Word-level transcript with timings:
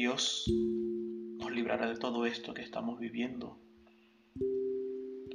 Dios 0.00 0.46
nos 0.48 1.52
librará 1.52 1.86
de 1.86 1.94
todo 1.94 2.24
esto 2.24 2.54
que 2.54 2.62
estamos 2.62 2.98
viviendo. 2.98 3.58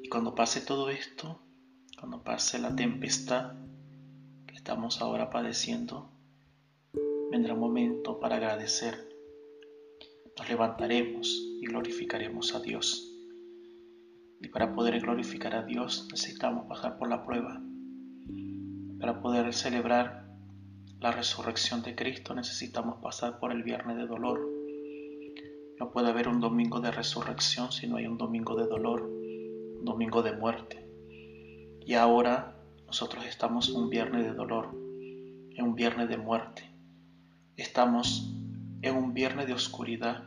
Y 0.02 0.10
cuando 0.10 0.34
pase 0.34 0.60
todo 0.60 0.90
esto, 0.90 1.40
cuando 2.00 2.24
pase 2.24 2.58
la 2.58 2.76
tempestad 2.76 3.54
que 4.48 4.56
estamos 4.56 5.04
ahora 5.04 5.30
padeciendo, 5.30 6.10
vendrá 7.30 7.54
un 7.54 7.60
momento 7.60 8.20
para 8.20 8.38
agradecer. 8.38 9.08
Nos 10.36 10.50
levantaremos 10.50 11.28
y 11.62 11.68
glorificaremos 11.68 12.56
a 12.56 12.60
Dios. 12.60 13.14
Y 14.42 14.48
para 14.48 14.74
poder 14.74 15.00
glorificar 15.00 15.54
a 15.54 15.62
Dios 15.62 16.08
necesitamos 16.10 16.66
pasar 16.66 16.98
por 16.98 17.08
la 17.08 17.24
prueba. 17.24 17.62
Para 19.00 19.22
poder 19.22 19.54
celebrar 19.54 20.26
la 21.00 21.12
resurrección 21.12 21.84
de 21.84 21.94
Cristo 21.94 22.34
necesitamos 22.34 23.00
pasar 23.00 23.38
por 23.38 23.52
el 23.52 23.62
viernes 23.62 23.98
de 23.98 24.08
dolor. 24.08 24.55
No 25.80 25.92
puede 25.92 26.10
haber 26.10 26.28
un 26.28 26.40
domingo 26.40 26.80
de 26.80 26.92
resurrección 26.92 27.72
si 27.72 27.88
no 27.88 27.98
hay 27.98 28.08
un 28.08 28.18
domingo 28.18 28.56
de 28.56 28.68
dolor, 28.68 29.02
un 29.04 29.84
domingo 29.84 30.22
de 30.22 30.34
muerte. 30.34 30.88
Y 31.86 31.94
ahora 31.94 32.56
nosotros 32.88 33.26
estamos 33.26 33.70
en 33.70 33.76
un 33.76 33.90
viernes 33.90 34.24
de 34.24 34.34
dolor, 34.34 34.70
en 34.72 35.66
un 35.66 35.76
viernes 35.76 36.10
de 36.10 36.18
muerte. 36.18 36.64
Estamos 37.58 38.32
en 38.82 38.96
un 38.96 39.14
viernes 39.14 39.48
de 39.48 39.54
oscuridad. 39.54 40.24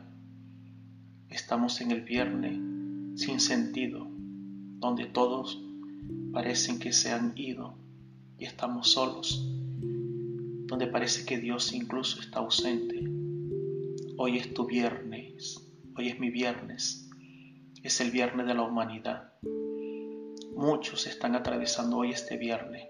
Estamos 1.29 1.81
en 1.81 1.91
el 1.91 2.01
viernes 2.01 2.57
sin 3.21 3.39
sentido, 3.39 4.07
donde 4.79 5.05
todos 5.05 5.61
parecen 6.31 6.79
que 6.79 6.93
se 6.93 7.11
han 7.11 7.33
ido 7.35 7.73
y 8.37 8.45
estamos 8.45 8.91
solos 8.91 9.45
donde 10.69 10.87
parece 10.87 11.25
que 11.25 11.39
Dios 11.39 11.73
incluso 11.73 12.21
está 12.21 12.39
ausente. 12.39 13.18
Hoy 14.21 14.37
es 14.37 14.53
tu 14.53 14.65
viernes, 14.65 15.65
hoy 15.95 16.09
es 16.09 16.19
mi 16.19 16.29
viernes, 16.29 17.09
es 17.83 18.01
el 18.01 18.11
viernes 18.11 18.47
de 18.47 18.53
la 18.53 18.63
humanidad. 18.63 19.31
Muchos 20.57 21.07
están 21.07 21.35
atravesando 21.35 21.95
hoy 21.95 22.09
este 22.09 22.35
viernes, 22.35 22.89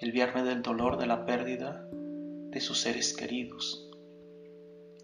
el 0.00 0.10
viernes 0.10 0.44
del 0.44 0.62
dolor 0.62 0.98
de 0.98 1.06
la 1.06 1.26
pérdida 1.26 1.86
de 1.92 2.60
sus 2.60 2.80
seres 2.80 3.16
queridos, 3.16 3.88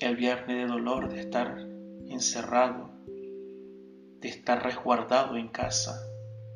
el 0.00 0.16
viernes 0.16 0.56
de 0.56 0.66
dolor 0.66 1.08
de 1.08 1.20
estar 1.20 1.56
encerrado, 2.08 2.90
de 3.06 4.28
estar 4.28 4.64
resguardado 4.64 5.36
en 5.36 5.50
casa, 5.50 6.02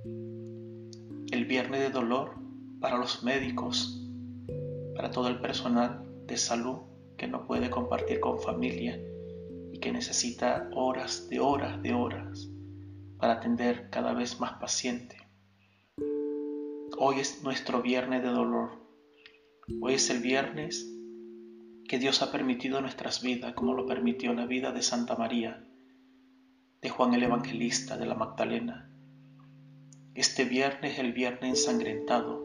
el 0.05 1.45
viernes 1.47 1.83
de 1.83 1.91
dolor 1.91 2.35
para 2.81 2.99
los 2.99 3.23
médicos 3.23 4.05
para 4.97 5.13
todo 5.13 5.29
el 5.29 5.41
personal 5.41 6.03
de 6.27 6.37
salud 6.37 6.92
que 7.23 7.29
no 7.29 7.47
puede 7.47 7.71
compartir 7.71 8.19
con 8.19 8.41
familia 8.41 9.01
y 9.71 9.79
que 9.79 9.93
necesita 9.93 10.69
horas 10.75 11.29
de 11.29 11.39
horas 11.39 11.81
de 11.81 11.93
horas 11.93 12.51
para 13.17 13.35
atender 13.35 13.91
cada 13.91 14.13
vez 14.13 14.41
más 14.41 14.55
paciente. 14.55 15.19
Hoy 16.99 17.21
es 17.21 17.45
nuestro 17.45 17.81
viernes 17.81 18.25
de 18.25 18.29
dolor. 18.29 18.71
Hoy 19.81 19.95
es 19.95 20.11
el 20.11 20.19
viernes 20.19 20.85
que 21.87 22.01
Dios 22.01 22.23
ha 22.23 22.33
permitido 22.33 22.81
nuestras 22.81 23.23
vidas, 23.23 23.55
como 23.55 23.75
lo 23.75 23.87
permitió 23.87 24.35
la 24.35 24.47
vida 24.47 24.73
de 24.73 24.83
Santa 24.83 25.15
María, 25.15 25.65
de 26.81 26.91
Juan 26.91 27.15
el 27.15 27.23
Evangelista, 27.23 27.97
de 27.97 28.07
la 28.07 28.17
Magdalena. 28.17 28.91
Este 30.17 30.45
viernes 30.45 30.95
es 30.95 30.99
el 30.99 31.13
viernes 31.13 31.51
ensangrentado, 31.51 32.45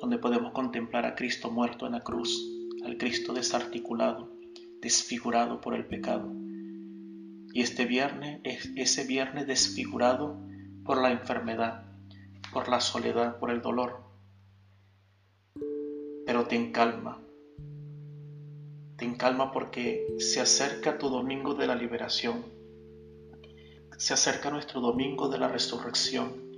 donde 0.00 0.18
podemos 0.18 0.52
contemplar 0.52 1.04
a 1.04 1.16
Cristo 1.16 1.50
muerto 1.50 1.84
en 1.86 1.92
la 1.94 2.04
cruz, 2.04 2.57
Cristo 2.96 3.34
desarticulado, 3.34 4.30
desfigurado 4.80 5.60
por 5.60 5.74
el 5.74 5.86
pecado. 5.86 6.32
Y 7.52 7.62
este 7.62 7.84
viernes 7.84 8.40
es 8.44 8.70
ese 8.76 9.04
viernes 9.04 9.46
desfigurado 9.46 10.40
por 10.84 11.02
la 11.02 11.10
enfermedad, 11.10 11.84
por 12.52 12.68
la 12.68 12.80
soledad, 12.80 13.38
por 13.38 13.50
el 13.50 13.60
dolor. 13.60 14.00
Pero 16.24 16.46
ten 16.46 16.72
calma, 16.72 17.20
ten 18.96 19.16
calma 19.16 19.52
porque 19.52 20.06
se 20.18 20.40
acerca 20.40 20.98
tu 20.98 21.08
domingo 21.08 21.54
de 21.54 21.66
la 21.66 21.74
liberación, 21.74 22.44
se 23.96 24.14
acerca 24.14 24.50
nuestro 24.50 24.80
domingo 24.80 25.28
de 25.28 25.38
la 25.38 25.48
resurrección. 25.48 26.48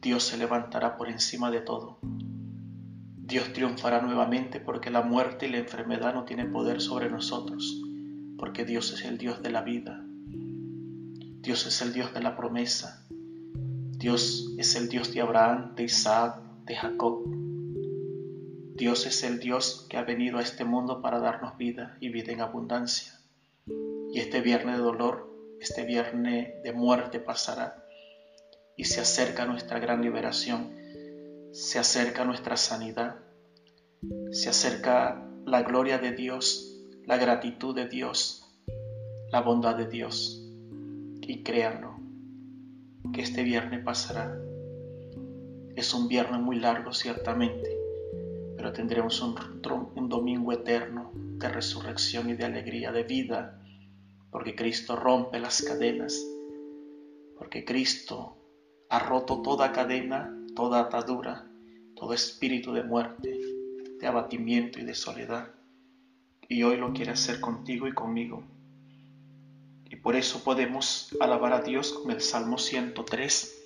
Dios 0.00 0.24
se 0.24 0.36
levantará 0.36 0.96
por 0.96 1.08
encima 1.08 1.50
de 1.50 1.60
todo. 1.60 1.98
Dios 3.26 3.54
triunfará 3.54 4.02
nuevamente 4.02 4.60
porque 4.60 4.90
la 4.90 5.00
muerte 5.00 5.46
y 5.46 5.50
la 5.50 5.56
enfermedad 5.56 6.12
no 6.12 6.24
tienen 6.24 6.52
poder 6.52 6.82
sobre 6.82 7.08
nosotros, 7.08 7.80
porque 8.36 8.66
Dios 8.66 8.92
es 8.92 9.06
el 9.06 9.16
Dios 9.16 9.42
de 9.42 9.50
la 9.50 9.62
vida. 9.62 10.04
Dios 11.40 11.66
es 11.66 11.80
el 11.80 11.94
Dios 11.94 12.12
de 12.12 12.20
la 12.20 12.36
promesa. 12.36 13.02
Dios 13.96 14.52
es 14.58 14.76
el 14.76 14.90
Dios 14.90 15.14
de 15.14 15.22
Abraham, 15.22 15.74
de 15.74 15.84
Isaac, 15.84 16.38
de 16.66 16.76
Jacob. 16.76 17.24
Dios 18.76 19.06
es 19.06 19.22
el 19.22 19.38
Dios 19.38 19.86
que 19.88 19.96
ha 19.96 20.04
venido 20.04 20.36
a 20.36 20.42
este 20.42 20.66
mundo 20.66 21.00
para 21.00 21.18
darnos 21.18 21.56
vida 21.56 21.96
y 22.00 22.10
vida 22.10 22.30
en 22.30 22.42
abundancia. 22.42 23.14
Y 24.12 24.18
este 24.18 24.42
viernes 24.42 24.76
de 24.76 24.82
dolor, 24.82 25.34
este 25.62 25.84
viernes 25.84 26.62
de 26.62 26.72
muerte 26.74 27.20
pasará 27.20 27.86
y 28.76 28.84
se 28.84 29.00
acerca 29.00 29.46
nuestra 29.46 29.78
gran 29.78 30.02
liberación 30.02 30.83
se 31.54 31.78
acerca 31.78 32.24
nuestra 32.24 32.56
sanidad, 32.56 33.14
se 34.32 34.48
acerca 34.48 35.24
la 35.46 35.62
gloria 35.62 35.98
de 35.98 36.10
Dios, 36.10 36.82
la 37.06 37.16
gratitud 37.16 37.76
de 37.76 37.86
Dios, 37.86 38.44
la 39.30 39.40
bondad 39.40 39.76
de 39.76 39.86
Dios. 39.86 40.42
Y 41.20 41.44
créanlo, 41.44 41.94
que 43.12 43.22
este 43.22 43.44
viernes 43.44 43.84
pasará. 43.84 44.36
Es 45.76 45.94
un 45.94 46.08
viernes 46.08 46.40
muy 46.40 46.58
largo, 46.58 46.92
ciertamente, 46.92 47.78
pero 48.56 48.72
tendremos 48.72 49.22
un, 49.22 50.08
domingo 50.08 50.52
eterno 50.52 51.12
de 51.14 51.48
resurrección 51.50 52.30
y 52.30 52.34
de 52.34 52.46
alegría, 52.46 52.90
de 52.90 53.04
vida, 53.04 53.62
porque 54.32 54.56
Cristo 54.56 54.96
rompe 54.96 55.38
las 55.38 55.62
cadenas, 55.62 56.20
porque 57.38 57.64
Cristo 57.64 58.38
ha 58.90 58.98
roto 58.98 59.40
toda 59.40 59.70
cadena 59.70 60.33
toda 60.54 60.80
atadura, 60.80 61.46
todo 61.94 62.14
espíritu 62.14 62.72
de 62.72 62.82
muerte, 62.82 63.38
de 64.00 64.06
abatimiento 64.06 64.78
y 64.78 64.84
de 64.84 64.94
soledad. 64.94 65.48
Y 66.48 66.62
hoy 66.62 66.76
lo 66.76 66.92
quiere 66.92 67.12
hacer 67.12 67.40
contigo 67.40 67.88
y 67.88 67.92
conmigo. 67.92 68.44
Y 69.90 69.96
por 69.96 70.16
eso 70.16 70.42
podemos 70.44 71.14
alabar 71.20 71.52
a 71.52 71.62
Dios 71.62 71.92
con 71.92 72.10
el 72.10 72.20
Salmo 72.20 72.58
103. 72.58 73.62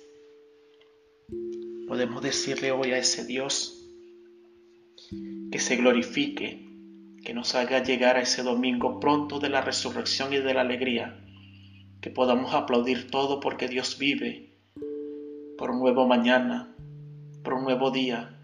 Podemos 1.87 2.21
decirle 2.21 2.71
hoy 2.71 2.91
a 2.91 2.97
ese 2.97 3.25
Dios 3.25 3.75
que 5.51 5.59
se 5.59 5.75
glorifique, 5.75 6.67
que 7.23 7.33
nos 7.33 7.55
haga 7.55 7.83
llegar 7.83 8.17
a 8.17 8.21
ese 8.21 8.43
domingo 8.43 8.99
pronto 8.99 9.39
de 9.39 9.49
la 9.49 9.61
resurrección 9.61 10.33
y 10.33 10.37
de 10.37 10.53
la 10.53 10.61
alegría, 10.61 11.19
que 12.01 12.09
podamos 12.09 12.53
aplaudir 12.53 13.09
todo 13.09 13.39
porque 13.39 13.67
Dios 13.67 13.97
vive 13.97 14.49
por 15.57 15.71
un 15.71 15.79
nuevo 15.79 16.07
mañana, 16.07 16.73
por 17.43 17.53
un 17.53 17.63
nuevo 17.63 17.91
día, 17.91 18.37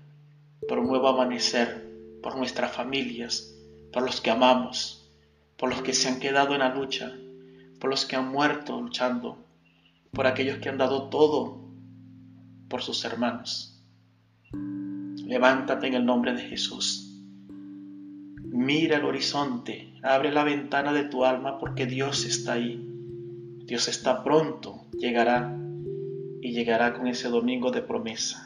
por 0.67 0.79
un 0.79 0.87
nuevo 0.87 1.07
amanecer, 1.07 1.85
por 2.21 2.37
nuestras 2.37 2.71
familias, 2.71 3.55
por 3.91 4.03
los 4.03 4.21
que 4.21 4.31
amamos, 4.31 5.09
por 5.57 5.69
los 5.69 5.81
que 5.81 5.93
se 5.93 6.09
han 6.09 6.19
quedado 6.19 6.53
en 6.53 6.59
la 6.59 6.73
lucha, 6.73 7.13
por 7.79 7.89
los 7.89 8.05
que 8.05 8.15
han 8.15 8.31
muerto 8.31 8.81
luchando, 8.81 9.45
por 10.11 10.27
aquellos 10.27 10.57
que 10.59 10.69
han 10.69 10.77
dado 10.77 11.09
todo 11.09 11.65
por 12.69 12.81
sus 12.81 13.03
hermanos. 13.05 13.83
Levántate 14.51 15.87
en 15.87 15.95
el 15.95 16.05
nombre 16.05 16.33
de 16.33 16.41
Jesús. 16.41 17.11
Mira 18.43 18.97
el 18.97 19.05
horizonte, 19.05 19.93
abre 20.01 20.31
la 20.31 20.43
ventana 20.43 20.93
de 20.93 21.03
tu 21.03 21.25
alma 21.25 21.57
porque 21.59 21.85
Dios 21.85 22.25
está 22.25 22.53
ahí. 22.53 22.81
Dios 23.65 23.87
está 23.87 24.23
pronto, 24.23 24.85
llegará 24.97 25.57
y 26.41 26.51
llegará 26.53 26.93
con 26.93 27.07
ese 27.07 27.27
domingo 27.27 27.71
de 27.71 27.81
promesa. 27.81 28.44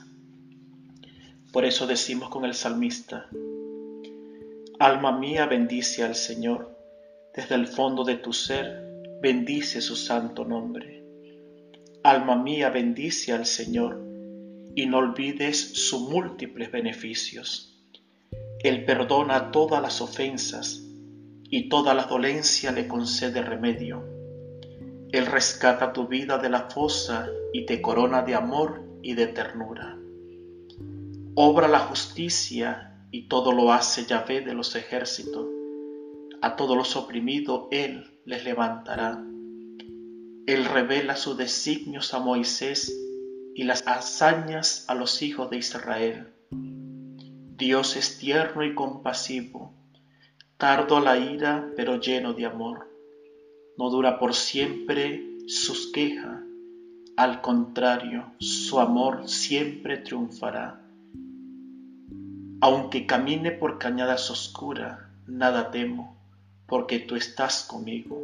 Por 1.52 1.66
eso 1.66 1.88
decimos 1.88 2.30
con 2.30 2.46
el 2.46 2.54
salmista, 2.54 3.28
Alma 4.78 5.18
mía 5.18 5.48
bendice 5.48 6.04
al 6.04 6.14
Señor, 6.14 6.78
desde 7.36 7.56
el 7.56 7.66
fondo 7.66 8.04
de 8.04 8.18
tu 8.18 8.34
ser, 8.34 9.18
bendice 9.20 9.82
su 9.82 9.96
santo 9.96 10.46
nombre. 10.46 11.04
Alma 12.04 12.36
mía 12.36 12.70
bendice 12.70 13.34
al 13.34 13.48
Señor, 13.48 14.00
y 14.76 14.86
no 14.86 15.00
olvides 15.00 15.60
sus 15.60 16.02
múltiples 16.02 16.72
beneficios. 16.72 17.84
Él 18.64 18.86
perdona 18.86 19.50
todas 19.50 19.82
las 19.82 20.02
ofensas, 20.02 20.84
y 21.46 21.68
toda 21.68 21.96
la 21.96 22.04
dolencia 22.04 22.72
le 22.72 22.88
concede 22.88 23.42
remedio. 23.42 24.04
Él 25.12 25.26
rescata 25.26 25.94
tu 25.94 26.08
vida 26.08 26.38
de 26.38 26.50
la 26.50 26.70
fosa 26.70 27.28
y 27.52 27.66
te 27.66 27.82
corona 27.82 28.22
de 28.22 28.36
amor 28.36 28.84
y 29.02 29.16
de 29.16 29.26
ternura 29.26 30.00
obra 31.42 31.70
la 31.70 31.80
justicia 31.80 33.00
y 33.12 33.30
todo 33.30 33.54
lo 33.54 33.72
hace 33.72 34.06
Yahvé 34.06 34.42
de 34.42 34.54
los 34.54 34.76
ejércitos. 34.76 35.48
A 36.42 36.58
todos 36.58 36.76
los 36.76 36.98
oprimidos 36.98 37.68
Él 37.72 38.20
les 38.26 38.44
levantará. 38.44 39.24
Él 40.48 40.66
revela 40.66 41.16
sus 41.16 41.38
designios 41.38 42.14
a 42.14 42.20
Moisés 42.20 42.94
y 43.56 43.64
las 43.64 43.88
hazañas 43.88 44.84
a 44.90 44.96
los 44.96 45.22
hijos 45.22 45.50
de 45.50 45.60
Israel. 45.60 46.28
Dios 46.52 47.96
es 47.96 48.18
tierno 48.18 48.66
y 48.66 48.76
compasivo, 48.76 49.74
tardo 50.58 50.98
a 50.98 51.02
la 51.02 51.18
ira, 51.20 51.72
pero 51.78 52.02
lleno 52.02 52.34
de 52.34 52.48
amor. 52.48 52.92
No 53.78 53.90
dura 53.90 54.20
por 54.20 54.36
siempre 54.36 55.38
sus 55.48 55.90
quejas, 55.94 56.42
al 57.16 57.40
contrario, 57.40 58.34
su 58.40 58.82
amor 58.82 59.30
siempre 59.30 60.00
triunfará. 60.00 60.89
Aunque 62.62 63.06
camine 63.06 63.52
por 63.52 63.78
cañadas 63.78 64.30
oscuras, 64.30 65.00
nada 65.28 65.72
temo, 65.72 66.18
porque 66.68 67.00
tú 67.00 67.16
estás 67.16 67.64
conmigo. 67.64 68.22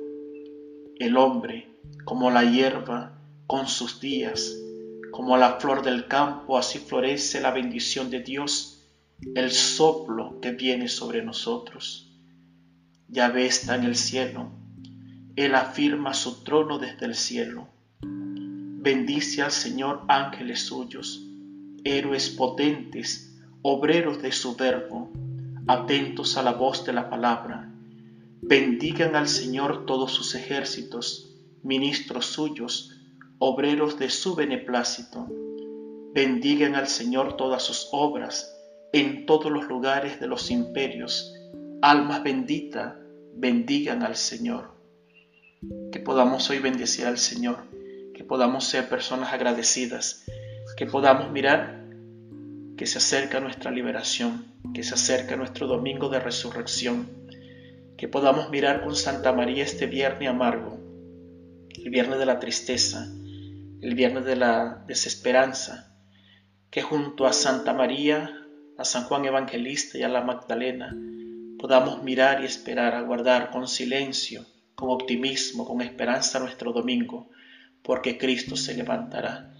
El 0.99 1.17
hombre, 1.17 1.69
como 2.03 2.31
la 2.31 2.43
hierba, 2.43 3.13
con 3.47 3.67
sus 3.67 3.99
días, 3.99 4.55
como 5.11 5.37
la 5.37 5.59
flor 5.59 5.83
del 5.83 6.07
campo, 6.07 6.57
así 6.57 6.79
florece 6.79 7.41
la 7.41 7.51
bendición 7.51 8.09
de 8.09 8.21
Dios, 8.21 8.81
el 9.35 9.51
soplo 9.51 10.39
que 10.41 10.51
viene 10.51 10.87
sobre 10.87 11.23
nosotros. 11.23 12.11
Ya 13.07 13.27
está 13.27 13.75
en 13.75 13.83
el 13.83 13.95
cielo, 13.95 14.49
Él 15.35 15.55
afirma 15.55 16.13
su 16.13 16.43
trono 16.43 16.79
desde 16.79 17.05
el 17.05 17.15
cielo 17.15 17.67
Bendice 18.85 19.41
al 19.41 19.51
Señor 19.51 20.03
ángeles 20.07 20.59
suyos, 20.59 21.19
héroes 21.83 22.29
potentes, 22.29 23.34
obreros 23.67 24.21
de 24.21 24.31
su 24.31 24.55
verbo, 24.55 25.09
atentos 25.65 26.37
a 26.37 26.43
la 26.43 26.53
voz 26.53 26.85
de 26.85 26.93
la 26.93 27.09
palabra. 27.09 27.67
Bendigan 28.43 29.15
al 29.15 29.27
Señor 29.27 29.87
todos 29.87 30.11
sus 30.11 30.35
ejércitos, 30.35 31.35
ministros 31.63 32.27
suyos, 32.27 32.91
obreros 33.39 33.97
de 33.97 34.11
su 34.11 34.35
beneplácito. 34.35 35.25
Bendigan 36.13 36.75
al 36.75 36.87
Señor 36.87 37.37
todas 37.37 37.63
sus 37.63 37.89
obras 37.91 38.55
en 38.93 39.25
todos 39.25 39.51
los 39.51 39.67
lugares 39.67 40.19
de 40.19 40.27
los 40.27 40.51
imperios. 40.51 41.33
Almas 41.81 42.21
benditas, 42.21 42.93
bendigan 43.33 44.03
al 44.03 44.15
Señor. 44.15 44.75
Que 45.91 45.99
podamos 45.99 46.47
hoy 46.51 46.59
bendecir 46.59 47.07
al 47.07 47.17
Señor 47.17 47.63
que 48.13 48.23
podamos 48.23 48.65
ser 48.65 48.87
personas 48.87 49.33
agradecidas, 49.33 50.23
que 50.77 50.85
podamos 50.85 51.31
mirar 51.31 51.84
que 52.77 52.85
se 52.85 52.97
acerca 52.97 53.39
nuestra 53.39 53.71
liberación, 53.71 54.45
que 54.73 54.83
se 54.83 54.93
acerca 54.93 55.35
nuestro 55.35 55.67
domingo 55.67 56.09
de 56.09 56.19
resurrección, 56.19 57.09
que 57.97 58.07
podamos 58.07 58.49
mirar 58.49 58.83
con 58.83 58.95
Santa 58.95 59.31
María 59.31 59.63
este 59.63 59.85
viernes 59.85 60.29
amargo, 60.29 60.77
el 61.77 61.89
viernes 61.89 62.19
de 62.19 62.25
la 62.25 62.39
tristeza, 62.39 63.07
el 63.81 63.95
viernes 63.95 64.25
de 64.25 64.35
la 64.35 64.83
desesperanza, 64.87 65.95
que 66.69 66.81
junto 66.81 67.25
a 67.25 67.33
Santa 67.33 67.73
María, 67.73 68.45
a 68.77 68.83
San 68.83 69.03
Juan 69.03 69.25
Evangelista 69.25 69.97
y 69.97 70.03
a 70.03 70.09
la 70.09 70.21
Magdalena, 70.21 70.93
podamos 71.57 72.03
mirar 72.03 72.41
y 72.41 72.45
esperar, 72.45 72.95
aguardar 72.95 73.51
con 73.51 73.67
silencio, 73.67 74.45
con 74.75 74.89
optimismo, 74.89 75.65
con 75.65 75.81
esperanza 75.81 76.39
nuestro 76.39 76.73
domingo, 76.73 77.29
porque 77.81 78.17
Cristo 78.17 78.57
se 78.57 78.75
levantará. 78.75 79.53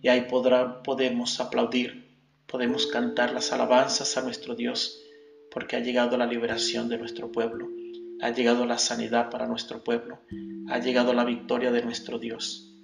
Y 0.00 0.08
ahí 0.08 0.22
podrá, 0.22 0.82
podemos 0.82 1.40
aplaudir, 1.40 1.99
podemos 2.50 2.86
cantar 2.86 3.32
las 3.32 3.52
alabanzas 3.52 4.16
a 4.16 4.22
nuestro 4.22 4.54
Dios, 4.54 5.00
porque 5.50 5.76
ha 5.76 5.80
llegado 5.80 6.16
la 6.16 6.26
liberación 6.26 6.88
de 6.88 6.98
nuestro 6.98 7.30
pueblo, 7.30 7.68
ha 8.20 8.30
llegado 8.30 8.66
la 8.66 8.78
sanidad 8.78 9.30
para 9.30 9.46
nuestro 9.46 9.84
pueblo, 9.84 10.18
ha 10.68 10.78
llegado 10.78 11.12
la 11.12 11.24
victoria 11.24 11.70
de 11.70 11.82
nuestro 11.82 12.18
Dios. 12.18 12.74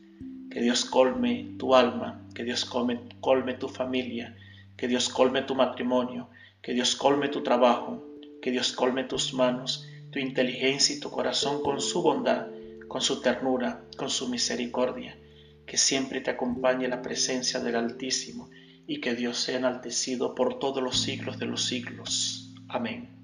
Que 0.50 0.60
Dios 0.60 0.84
colme 0.84 1.54
tu 1.58 1.74
alma, 1.74 2.26
que 2.34 2.44
Dios 2.44 2.64
colme, 2.64 3.00
colme 3.20 3.54
tu 3.54 3.68
familia, 3.68 4.36
que 4.76 4.88
Dios 4.88 5.08
colme 5.08 5.42
tu 5.42 5.54
matrimonio, 5.54 6.30
que 6.62 6.72
Dios 6.72 6.94
colme 6.94 7.28
tu 7.28 7.42
trabajo, 7.42 8.02
que 8.40 8.50
Dios 8.50 8.72
colme 8.72 9.04
tus 9.04 9.34
manos, 9.34 9.86
tu 10.12 10.18
inteligencia 10.18 10.94
y 10.94 11.00
tu 11.00 11.10
corazón 11.10 11.62
con 11.62 11.80
su 11.80 12.02
bondad 12.02 12.46
con 12.88 13.00
su 13.00 13.20
ternura, 13.20 13.82
con 13.96 14.10
su 14.10 14.28
misericordia, 14.28 15.18
que 15.66 15.76
siempre 15.76 16.20
te 16.20 16.30
acompañe 16.30 16.88
la 16.88 17.02
presencia 17.02 17.60
del 17.60 17.76
Altísimo 17.76 18.48
y 18.86 19.00
que 19.00 19.14
Dios 19.14 19.38
sea 19.38 19.58
enaltecido 19.58 20.34
por 20.34 20.58
todos 20.58 20.82
los 20.82 21.00
siglos 21.00 21.38
de 21.38 21.46
los 21.46 21.64
siglos. 21.64 22.54
Amén. 22.68 23.16